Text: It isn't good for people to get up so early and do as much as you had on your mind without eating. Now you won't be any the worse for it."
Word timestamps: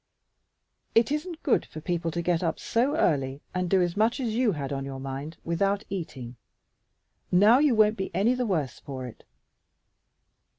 It 0.95 1.11
isn't 1.11 1.43
good 1.43 1.67
for 1.67 1.79
people 1.79 2.09
to 2.09 2.23
get 2.23 2.41
up 2.41 2.57
so 2.59 2.95
early 2.95 3.39
and 3.53 3.69
do 3.69 3.83
as 3.83 3.95
much 3.95 4.19
as 4.19 4.33
you 4.33 4.53
had 4.53 4.73
on 4.73 4.83
your 4.83 4.99
mind 4.99 5.37
without 5.43 5.83
eating. 5.91 6.37
Now 7.31 7.59
you 7.59 7.75
won't 7.75 7.97
be 7.97 8.09
any 8.11 8.33
the 8.33 8.47
worse 8.47 8.79
for 8.79 9.05
it." 9.05 9.23